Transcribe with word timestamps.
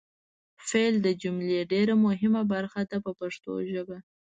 فعل 0.67 0.93
د 1.05 1.07
جملې 1.21 1.59
ډېره 1.71 1.93
مهمه 2.05 2.41
برخه 2.53 2.81
ده 2.89 2.97
په 3.05 3.11
پښتو 3.19 3.51
ژبه. 3.71 3.97